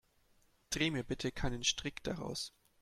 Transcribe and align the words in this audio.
Dreh 0.71 0.89
mir 0.89 1.03
bitte 1.03 1.31
keinen 1.31 1.63
Strick 1.63 2.01
daraus. 2.03 2.55